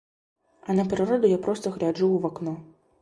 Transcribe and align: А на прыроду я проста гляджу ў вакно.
А 0.69 0.75
на 0.79 0.85
прыроду 0.93 1.29
я 1.33 1.37
проста 1.45 1.73
гляджу 1.77 2.07
ў 2.13 2.17
вакно. 2.25 2.57